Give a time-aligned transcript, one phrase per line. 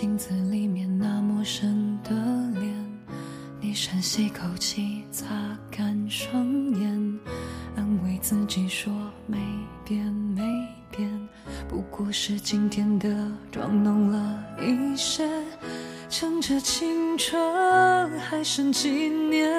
[0.00, 2.10] 镜子里面那陌生的
[2.58, 2.74] 脸，
[3.60, 5.26] 你深吸口气，擦
[5.70, 6.42] 干双
[6.80, 7.20] 眼，
[7.76, 8.90] 安慰自己说
[9.26, 9.36] 没
[9.84, 10.02] 变
[10.34, 10.40] 没
[10.90, 11.06] 变，
[11.68, 13.14] 不过是今天的
[13.52, 15.28] 妆浓了一些。
[16.08, 19.52] 趁着青春还剩几年，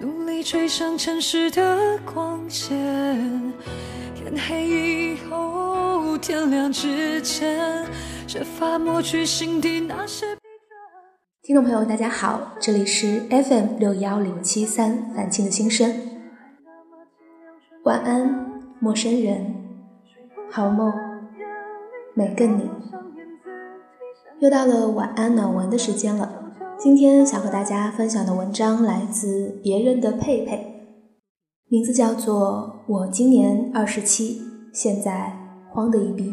[0.00, 2.74] 努力追上城市的光线。
[4.14, 7.86] 天黑以后，天亮之前，
[8.28, 10.26] 设法抹去心底那些。
[11.40, 15.90] 听众朋友，大家好，这里是 FM 六幺零七三凡青的心声。
[17.84, 19.54] 晚安，陌生人，
[20.50, 20.92] 好梦，
[22.12, 22.68] 每个你。
[24.40, 26.52] 又到了晚安暖文的时间了。
[26.78, 31.00] 今天想和大家分享的文章来自别人的佩佩，
[31.70, 34.42] 名字叫做《我今年二十七，
[34.74, 35.32] 现在
[35.72, 36.24] 慌得一逼》。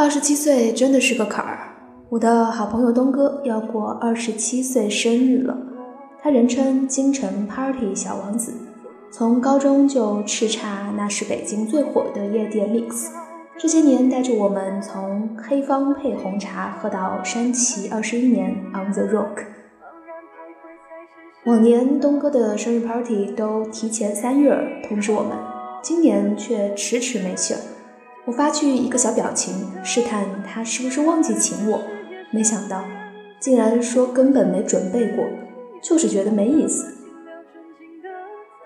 [0.00, 1.58] 二十七岁真的是个坎儿。
[2.08, 5.54] 我的好朋友东哥要过二十七岁生日了，
[6.22, 8.54] 他人称京城 Party 小王子，
[9.12, 13.08] 从高中就叱咤那是北京最火的夜店 Mix。
[13.58, 19.44] 这些年带着我们从黑方配红茶喝到山崎二十一年 On the Rock。
[21.44, 25.36] 往年东哥的生日 party 都提前三月通知我们，
[25.82, 27.60] 今年却迟迟没信儿。
[28.30, 31.82] 我发去一个小表情，试探他是不是忘记请我，
[32.30, 32.84] 没想到
[33.40, 35.24] 竟然说根本没准备过，
[35.82, 36.94] 就是觉得没意思。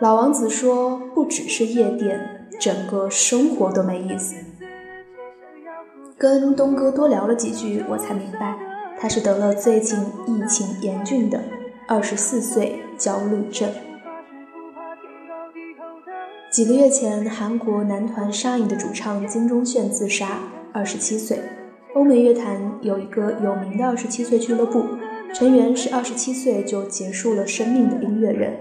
[0.01, 4.35] 老王子说，不只是夜店，整个生活都没意思。
[6.19, 8.59] 跟东哥多聊了几句，我才明白，
[8.98, 11.41] 他是得了最近疫情严峻的
[11.89, 13.70] 二十四岁焦虑症。
[16.55, 20.39] 几个月前，韩国男团 SHINee 的主唱金钟铉自杀，
[20.73, 21.41] 二十七岁。
[21.97, 24.85] 欧美乐坛有一个有名的二十七岁俱乐部，
[25.35, 28.57] 成员是二十七岁就结束了生命的音乐人，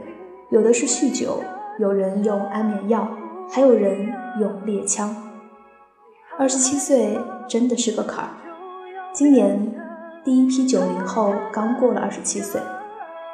[0.50, 1.44] 有的是酗酒，
[1.78, 3.08] 有人用安眠药，
[3.52, 5.16] 还有人用猎枪。
[6.40, 7.16] 二十七岁
[7.48, 8.32] 真的是个坎儿。
[9.14, 9.72] 今年
[10.26, 12.60] 第一批九零后刚过了二十七岁，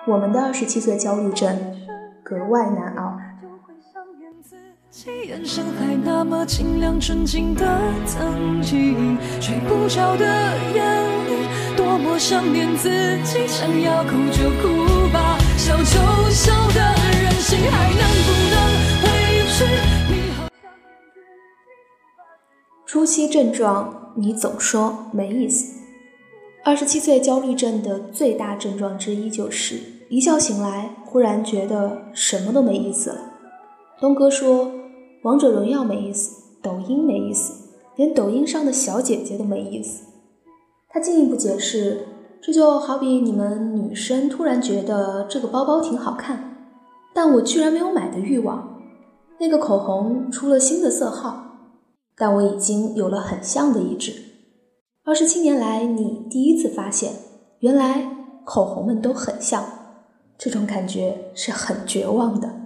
[0.06, 1.58] 我们的二十七岁焦虑症
[2.22, 3.19] 格外难熬。
[5.28, 7.64] 眼神还那么清亮纯净的
[8.08, 10.26] 曾经，睡不着的
[10.74, 10.82] 夜
[11.28, 12.90] 里，多么想念自
[13.24, 15.84] 己，想要哭就哭吧，笑就
[16.32, 16.82] 笑的
[17.22, 18.56] 任性，还能不能
[19.04, 19.08] 回
[19.54, 19.66] 去？
[22.88, 25.78] 初期症状，你总说没意思。
[26.66, 29.80] 二十七岁焦虑症的最大症状之一就是
[30.10, 33.18] 一觉醒来，忽然觉得什么都没意思了。
[34.00, 34.72] 东哥说，
[35.24, 37.54] 王者荣耀没意思，抖音没意思，
[37.96, 40.06] 连抖音上的小姐姐都没意思。
[40.90, 42.08] 他进一步解释，
[42.42, 46.74] 这就好比你们女生突然觉得这个包包挺好看，
[47.14, 48.80] 但我居然没有买的欲望。
[49.40, 51.46] 那个口红出了新的色号。
[52.22, 54.12] 但我已经有了很像的一支。
[55.06, 57.14] 二十七年来，你第一次发现，
[57.60, 58.12] 原来
[58.44, 59.64] 口红们都很像，
[60.38, 62.59] 这种感觉是很绝望的。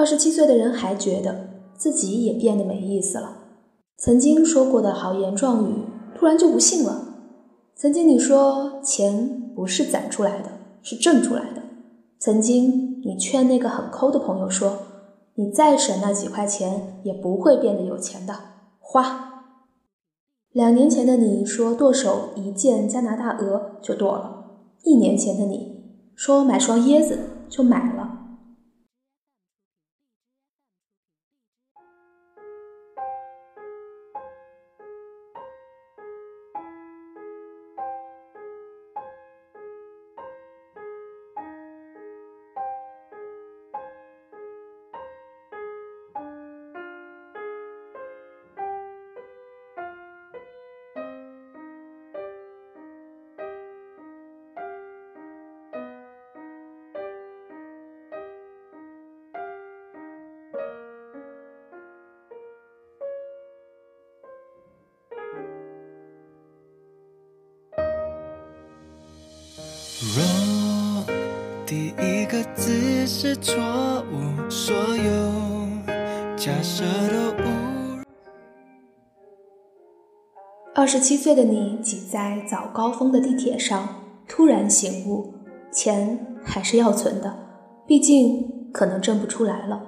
[0.00, 3.36] 二十七岁的人还觉得自己也变得没意思了。
[3.98, 5.74] 曾经说过的豪言壮语，
[6.14, 7.16] 突然就不信了。
[7.76, 11.60] 曾经你说钱不是攒出来的，是挣出来的。
[12.18, 14.78] 曾经你劝那个很抠的朋友说。
[15.34, 18.34] 你再省那几块钱，也不会变得有钱的。
[18.78, 19.44] 花。
[20.52, 24.44] 两年前的你说剁手一件加拿大鹅就剁了，
[24.82, 25.82] 一年前的你
[26.14, 27.18] 说买双椰子
[27.50, 27.99] 就买了。
[72.30, 73.56] 个字是错
[74.12, 75.02] 误，所有
[76.36, 78.04] 假设都无。
[80.72, 83.96] 二十七岁的你挤在早高峰的地铁上，
[84.28, 85.34] 突然醒悟，
[85.72, 87.36] 钱还是要存的，
[87.84, 89.82] 毕竟可能挣不出来了。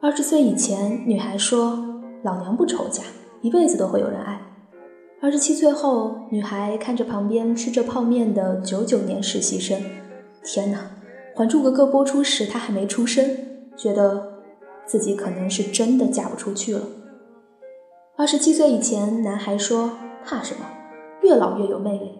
[0.00, 3.02] 二十岁以前，女孩说：“老娘不愁嫁，
[3.42, 4.40] 一辈子都会有人爱。”
[5.20, 9.78] 二十七岁后，女孩看着旁边吃着泡面的九九年实习生，
[10.42, 10.78] 天哪！
[11.36, 13.36] 《还珠格格》播出时，她还没出生，
[13.76, 14.40] 觉得
[14.86, 16.80] 自己可能是真的嫁不出去了。
[18.16, 19.90] 二十七岁以前，男孩说
[20.24, 20.60] 怕什么，
[21.20, 22.18] 越老越有魅力。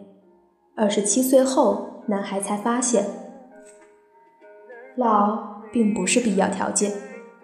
[0.75, 3.07] 二十七岁后，男孩才发现，
[4.97, 6.93] 老并不是必要条件，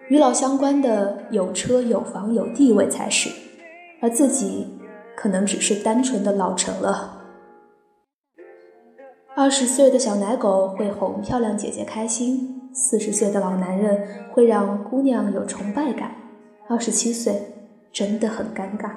[0.09, 3.31] 与老相关的有车有房有地位才是，
[3.99, 4.67] 而自己
[5.17, 7.22] 可能只是单纯的老成了。
[9.35, 16.15] 二十岁的小奶狗会哄漂亮姐姐开心，四十岁的老男人会让姑娘有崇拜感，
[16.69, 17.41] 二十七岁
[17.91, 18.91] 真的很尴尬。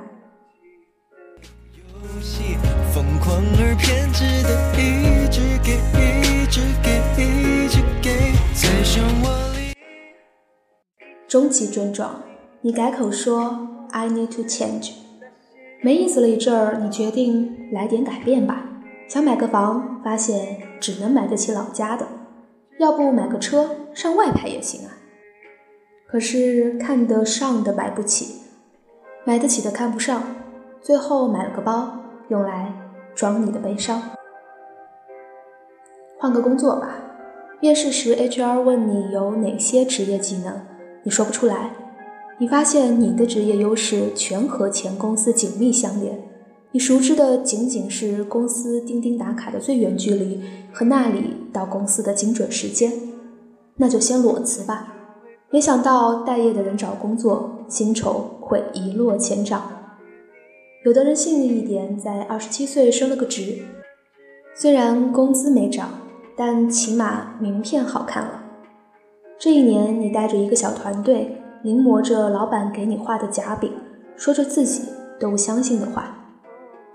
[11.27, 12.23] 终极症状，
[12.61, 14.93] 你改口说 I need to change，
[15.83, 18.76] 没意思了一阵儿，你决定来点改变吧。
[19.09, 22.07] 想买个房，发现只能买得起老家的，
[22.79, 24.99] 要不买个车上外派也行啊。
[26.09, 28.43] 可是看得上的买不起，
[29.25, 30.23] 买得起的看不上，
[30.81, 31.99] 最后买了个包，
[32.29, 32.73] 用来
[33.15, 34.03] 装你的悲伤。
[36.19, 36.97] 换个工作吧，
[37.61, 40.61] 面试时 HR 问你有哪些职业技能，
[41.05, 41.71] 你说不出来，
[42.39, 46.26] 你发现你的职业优势全和前公司紧密相连。
[46.77, 50.43] 你熟知的仅仅是公司钉钉打卡的最远距离
[50.75, 52.93] 和那里到公司的精准时间，
[53.77, 54.93] 那就先裸辞吧。
[55.49, 59.63] 没想到待业的人找工作，薪酬会一落千丈。
[60.85, 63.61] 有的人幸运一点，在二十七岁升了个职，
[64.55, 65.89] 虽然工资没涨，
[66.37, 68.43] 但起码名片好看了。
[69.39, 73.73] 这一年，你带着一个小团队，临摹着老板给你画的假饼，
[74.15, 74.83] 说着自己
[75.19, 76.13] 都不相信的话。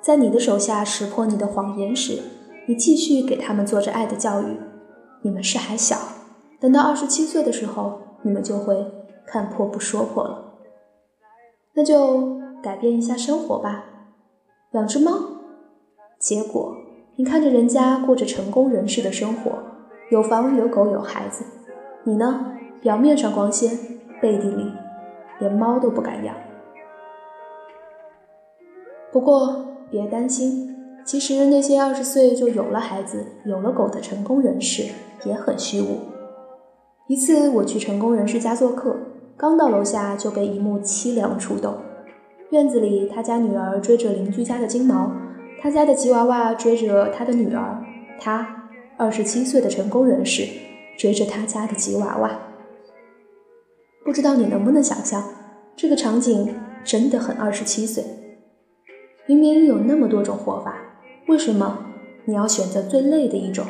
[0.02, 2.24] 在你的手下识破你的谎言时，
[2.66, 4.58] 你继续给他们做着爱的教育。
[5.22, 5.96] 你们是还小，
[6.60, 8.84] 等到二十七岁的时候，你们就会
[9.28, 10.56] 看破不说破了。
[11.74, 13.86] 那就改变一下生活吧，
[14.72, 15.12] 养只猫。
[16.18, 16.76] 结果
[17.18, 19.52] 你看着人家过着成功人士的生活，
[20.10, 21.46] 有房有狗有孩子，
[22.06, 22.48] 你呢？
[22.82, 23.78] 表面上光鲜，
[24.20, 24.72] 背地里
[25.38, 26.36] 连猫都不敢养。
[29.12, 29.68] 不过。
[29.92, 30.74] 别担心，
[31.06, 34.86] 其实那些二十岁就有了孩子、有了狗的成功人士
[35.26, 36.00] 也很虚无。
[37.08, 38.96] 一次我去成功人士家做客，
[39.36, 41.76] 刚到楼下就被一幕凄凉触动。
[42.52, 45.12] 院子里，他家女儿追着邻居家的金毛，
[45.62, 47.84] 他家的吉娃娃追着他的女儿，
[48.18, 50.48] 他二十七岁的成功人士
[50.98, 52.40] 追着他家的吉娃娃。
[54.06, 55.24] 不知道你能不能想象，
[55.76, 58.04] 这个场景真的很二十七岁。
[59.32, 60.76] 明明有那么多种活法，
[61.30, 61.86] 为什么
[62.26, 63.66] 你要选择最累的一种？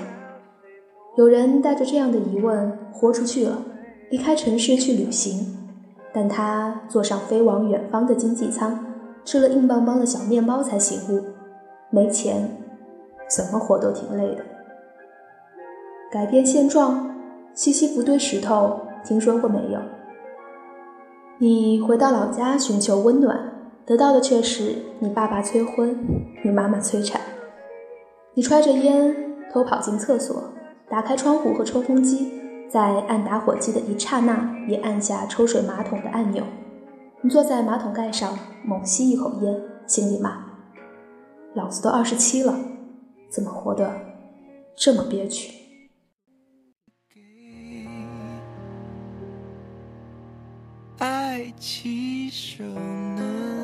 [1.15, 3.59] 有人带着这样的疑问豁出去了，
[4.09, 5.55] 离开城市去旅行，
[6.11, 8.83] 但他坐上飞往远方的经济舱，
[9.23, 11.25] 吃了硬邦邦的小面包才醒悟：
[11.91, 12.57] 没钱，
[13.29, 14.43] 怎么活都挺累的。
[16.11, 17.15] 改变现状，
[17.53, 19.79] 西西弗堆石头，听说过没有？
[21.37, 23.50] 你回到老家寻求温暖。
[23.85, 25.97] 得到的却是你爸爸催婚，
[26.43, 27.19] 你妈妈催产。
[28.33, 29.13] 你揣着烟
[29.51, 30.53] 偷跑进厕所，
[30.89, 32.31] 打开窗户和抽风机，
[32.69, 36.43] 在按打火机的一刹那也按下抽水马桶的按钮。
[37.21, 40.45] 你坐在马桶盖上猛吸一口烟，心里骂
[41.53, 42.57] ：“老子都二十七了，
[43.29, 43.93] 怎么活得
[44.75, 45.59] 这么憋屈？”
[50.99, 53.60] 爱起手呢？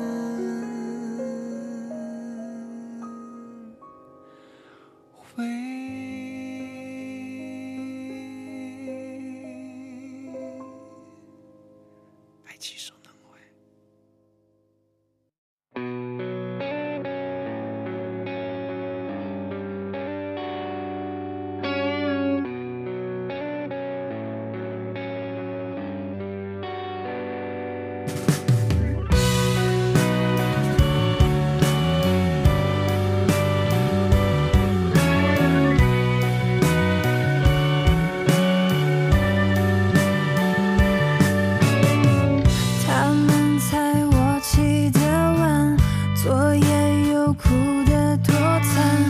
[47.32, 47.48] 哭
[47.86, 49.04] 的多惨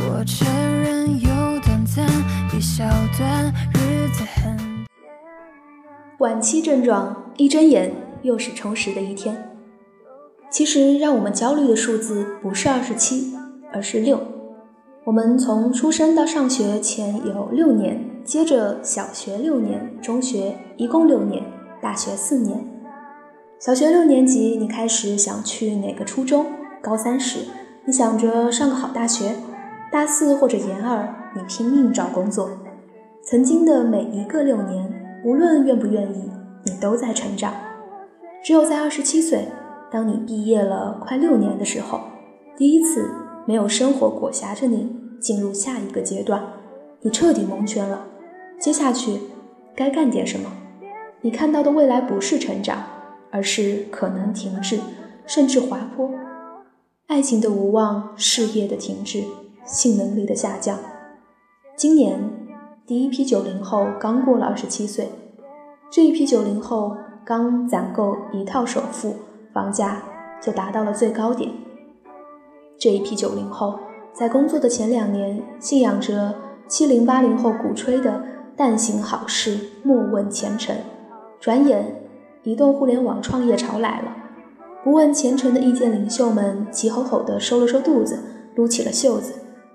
[0.00, 0.46] 我承
[0.80, 1.28] 认有
[1.60, 2.06] 短暂
[2.56, 2.84] 一小
[3.18, 4.56] 段日子很
[6.18, 9.50] 晚期症状，一睁眼又是充实的一天。
[10.50, 13.34] 其实让我们焦虑的数字不是二十七，
[13.72, 14.20] 而是六。
[15.04, 21.42] 我们从出生到上学前有六年，接着小学六年，中学一共六年，
[21.82, 22.64] 大学四年。
[23.58, 26.46] 小学六年级，你开始想去哪个初中？
[26.80, 27.40] 高三时，
[27.86, 29.36] 你想着上个好大学。
[29.92, 32.50] 大四或者研二，你拼命找工作。
[33.22, 36.28] 曾经的每一个六年，无论愿不愿意，
[36.64, 37.54] 你都在成长。
[38.42, 39.46] 只有在二十七岁。
[39.92, 42.00] 当你毕业了快六年的时候，
[42.56, 43.08] 第一次
[43.46, 46.42] 没有生活裹挟着你进入下一个阶段，
[47.02, 48.04] 你彻底蒙圈了。
[48.58, 49.20] 接下去
[49.76, 50.50] 该干点什么？
[51.20, 52.82] 你看到的未来不是成长，
[53.30, 54.80] 而是可能停滞，
[55.24, 56.10] 甚至滑坡。
[57.06, 59.24] 爱情的无望，事业的停滞，
[59.66, 60.78] 性能力的下降。
[61.76, 62.18] 今年
[62.86, 65.10] 第一批九零后刚过了二十七岁，
[65.90, 69.16] 这一批九零后刚攒够一套首付。
[69.52, 70.02] 房价
[70.42, 71.48] 就达到了最高点。
[72.78, 73.78] 这一批九零后
[74.12, 76.34] 在工作的前两年，信仰着
[76.66, 78.24] 七零八零后鼓吹的
[78.56, 80.74] “但行好事，莫问前程”。
[81.38, 82.02] 转眼，
[82.42, 84.16] 移动互联网创业潮来了，
[84.84, 88.18] 不问前程的意见领袖们急吼吼地收了收肚子，
[88.54, 89.32] 撸起了袖子，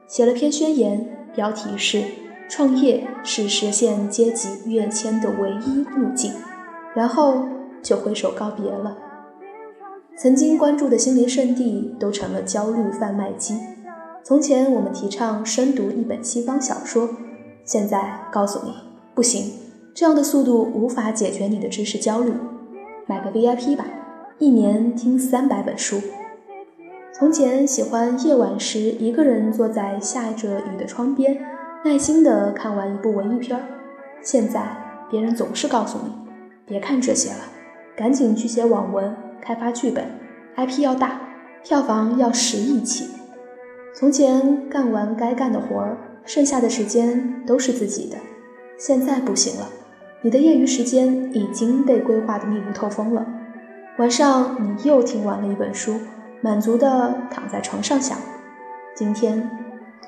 [0.07, 2.03] 写了篇宣言，标题是
[2.47, 6.31] “创业是实现阶级跃迁的唯一路径”，
[6.93, 7.43] 然后
[7.81, 8.95] 就挥手告别了。
[10.15, 13.55] 曾经关注的心灵圣地都成了焦虑贩卖机。
[14.23, 17.09] 从前我们提倡深读一本西方小说，
[17.65, 18.75] 现在告诉你
[19.15, 19.53] 不行，
[19.95, 22.31] 这样的速度无法解决你的知识焦虑。
[23.07, 23.85] 买个 VIP 吧，
[24.39, 26.01] 一年听三百本书。
[27.11, 31.37] 从前喜欢夜晚时一个人坐在下着雨的窗边，
[31.83, 33.61] 耐心地看完一部文艺片儿。
[34.21, 34.77] 现在
[35.11, 36.13] 别人总是告诉你，
[36.65, 37.39] 别看这些了，
[37.97, 39.13] 赶紧去写网文。
[39.41, 40.05] 开发剧本
[40.55, 41.19] ，IP 要大，
[41.61, 43.09] 票房要十亿起。
[43.93, 48.15] 从前干完该干的活儿，剩下的时间都是自己的。
[48.77, 49.67] 现在不行了，
[50.21, 53.25] 你的业余时间已经被规划的密不透风了。
[53.99, 55.99] 晚上你又听完了一本书，
[56.39, 58.17] 满足的躺在床上想，
[58.95, 59.49] 今天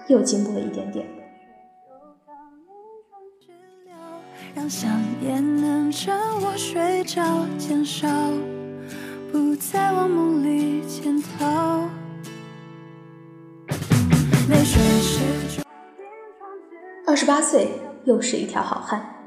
[0.07, 1.05] 又进步了一点点。
[4.55, 8.07] 让想念能趁我睡着减少。
[9.29, 11.89] 不再往梦里潜逃。
[17.05, 17.69] 二十八岁，
[18.05, 19.20] 又是一条好汉。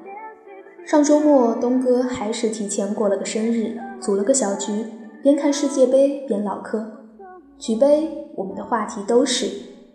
[0.86, 4.84] 上周末，东哥还是提前过了个生日，组了个小局，
[5.22, 6.84] 边看世界杯边唠嗑。
[7.58, 9.48] 举杯，我们的话题都是：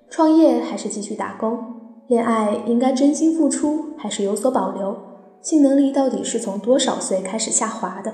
[0.10, 1.60] 创业还是继续打工？
[2.08, 4.98] 恋爱应该真心付出还是有所保留？
[5.44, 8.12] 性能力到底是从多少岁开始下滑的？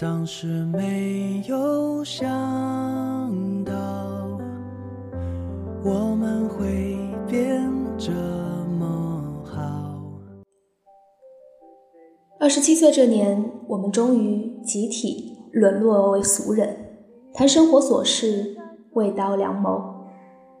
[0.00, 2.24] 当时没有想
[3.64, 3.74] 到
[5.84, 8.12] 我们会变这
[8.78, 9.60] 么好。
[12.38, 16.76] 二十七岁这年，我们终于集体沦落为俗人，
[17.34, 18.56] 谈生活琐事，
[18.92, 19.82] 未到良谋。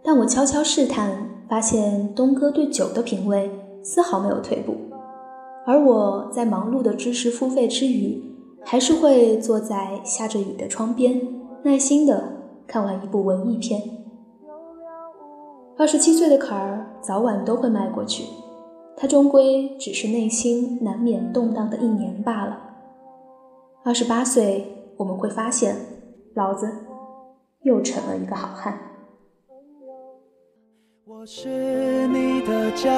[0.02, 3.48] 但我悄悄试探，发现东哥对酒的品味
[3.84, 4.74] 丝毫没有退步，
[5.64, 8.27] 而我在忙碌的知识付费之余。
[8.64, 11.20] 还是会坐在下着雨的窗边，
[11.62, 12.22] 耐心的
[12.66, 13.80] 看完一部文艺片。
[15.78, 18.24] 二十七岁的坎儿，早晚都会迈过去，
[18.96, 22.58] 他终归只是内心难免动荡的一年罢了。
[23.84, 25.76] 二十八岁，我们会发现，
[26.34, 26.68] 老子
[27.62, 28.78] 又成了一个好汉。
[31.06, 32.90] 我是你的假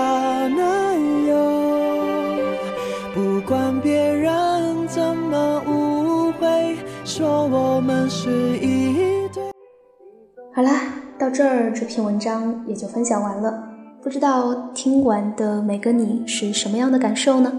[0.48, 1.36] 男友，
[3.14, 4.49] 不管别人。
[7.10, 9.42] 说我们是一对。
[10.54, 13.68] 好啦，到这儿这篇文章也就分享完了。
[14.00, 17.52] 不知道听完的每个你是什么样的感受呢？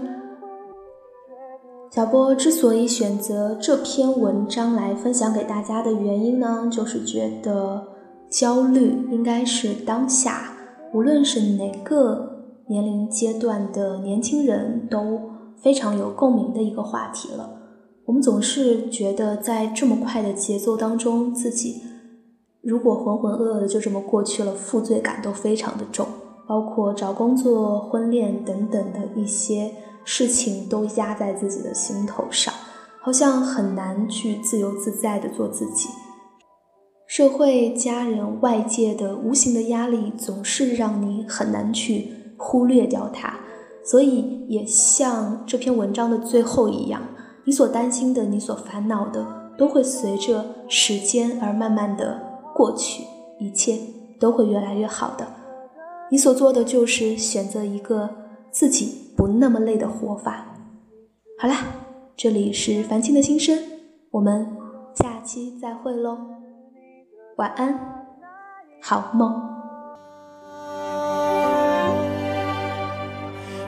[1.90, 7.86] 小波之所以选择这篇文章来分享给大家的原因呢，就是觉得
[8.30, 10.54] 焦虑应该是当下，
[10.94, 15.20] 无论是哪个年龄阶段的年轻人都
[15.60, 17.58] 非常有共鸣的一个话题了。
[18.04, 21.82] 我们总是觉得在这么快的节奏当中，自己
[22.60, 26.06] 如果浑浑噩噩的就这么过去了，负罪感都非常的重，
[26.48, 29.72] 包括找工作、婚恋等等的一些
[30.04, 32.52] 事情都压在自己的心头上，
[33.00, 35.88] 好像很难去自由自在的做自己。
[37.06, 43.38] 社会、家人、外界的无形的压力，总是让你很难去忽略掉它。
[43.84, 47.02] 所以，也像这篇文章的最后一样，
[47.44, 49.26] 你所担心的、你所烦恼的，
[49.58, 52.20] 都会随着时间而慢慢的
[52.54, 53.02] 过去，
[53.40, 53.78] 一切
[54.20, 55.26] 都会越来越好的。
[56.10, 58.08] 你所做的就是选择一个
[58.50, 60.46] 自己不那么累的活法。
[61.38, 61.56] 好啦，
[62.16, 63.58] 这里是凡青的心声，
[64.12, 64.46] 我们
[64.94, 66.16] 下期再会喽。
[67.38, 67.76] 晚安，
[68.80, 69.32] 好梦。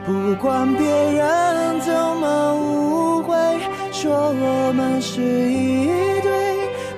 [0.07, 2.55] 不管别人怎么，
[4.05, 5.87] 说我们是一
[6.21, 6.29] 对，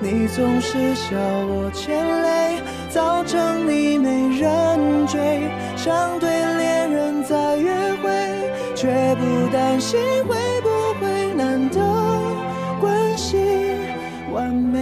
[0.01, 1.15] 你总是笑
[1.47, 2.59] 我欠累，
[2.89, 5.47] 造成你没人追。
[5.77, 7.71] 像对恋人在约
[8.03, 8.11] 会，
[8.75, 10.67] 却不担心会不
[10.99, 11.79] 会难得
[12.81, 13.37] 关系
[14.33, 14.77] 完美。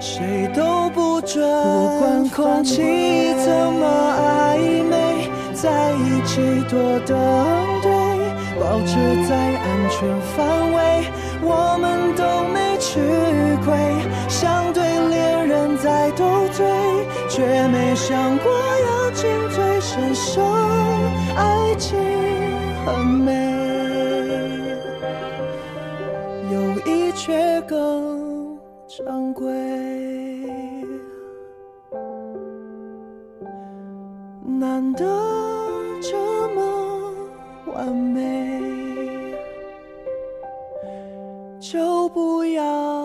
[0.00, 3.84] 谁都不准，不管空气怎么
[4.16, 4.56] 暧
[4.88, 7.14] 昧，在一起多登
[7.77, 7.77] 对，
[8.60, 8.96] 保持
[9.28, 10.78] 在安全范围，
[11.42, 12.22] 我们都
[12.52, 13.00] 没吃
[13.64, 13.68] 亏。
[14.28, 16.66] 想对恋人在斗嘴，
[17.28, 20.42] 却没想过要进最深手。
[21.36, 21.98] 爱情
[22.84, 23.30] 很美，
[26.52, 29.46] 友谊却更珍贵。
[34.60, 35.04] 难得
[37.78, 38.60] 完美，
[41.60, 42.97] 就不要